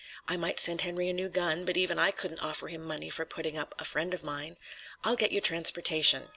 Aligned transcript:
I 0.27 0.35
might 0.35 0.59
send 0.59 0.81
Henry 0.81 1.09
a 1.09 1.13
new 1.13 1.29
gun, 1.29 1.63
but 1.63 1.77
even 1.77 1.99
I 1.99 2.09
couldn't 2.09 2.39
offer 2.41 2.69
him 2.69 2.81
money 2.83 3.11
for 3.11 3.23
putting 3.23 3.55
up 3.55 3.75
a 3.77 3.85
friend 3.85 4.15
of 4.15 4.23
mine. 4.23 4.57
I'll 5.03 5.15
get 5.15 5.31
you 5.31 5.41
transportation. 5.41 6.29